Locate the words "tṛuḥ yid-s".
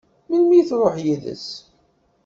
0.69-1.47